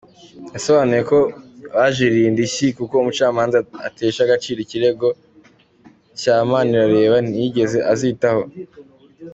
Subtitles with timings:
[0.53, 1.19] Yasobanuye ko
[1.75, 3.57] bajuririye indishyi kuko umucamanza
[3.87, 5.07] atesha agaciro ikirego
[6.21, 8.43] cya Manirareba ntiyigeze azitaho.